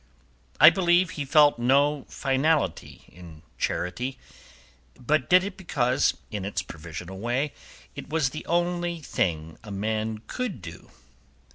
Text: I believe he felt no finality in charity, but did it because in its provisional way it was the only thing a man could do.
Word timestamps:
I 0.59 0.71
believe 0.71 1.11
he 1.11 1.25
felt 1.25 1.59
no 1.59 2.05
finality 2.09 3.03
in 3.09 3.43
charity, 3.59 4.17
but 4.99 5.29
did 5.29 5.43
it 5.43 5.57
because 5.57 6.15
in 6.31 6.43
its 6.43 6.63
provisional 6.63 7.19
way 7.19 7.53
it 7.95 8.09
was 8.09 8.31
the 8.31 8.43
only 8.47 8.99
thing 8.99 9.59
a 9.63 9.69
man 9.69 10.23
could 10.25 10.59
do. 10.59 10.89